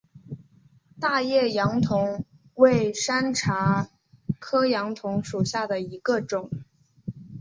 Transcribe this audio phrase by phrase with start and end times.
[0.99, 3.91] 大叶杨桐为山茶
[4.39, 6.49] 科杨桐属下的一个种。